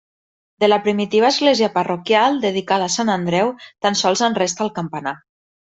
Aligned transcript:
De 0.63 0.69
la 0.69 0.79
primitiva 0.87 1.29
església 1.33 1.69
parroquial, 1.77 2.41
dedicada 2.47 2.89
a 2.89 2.95
Sant 2.97 3.15
Andreu, 3.19 3.55
tan 3.87 4.03
sols 4.05 4.29
en 4.31 4.43
resta 4.45 4.69
el 4.71 4.77
campanar. 4.81 5.19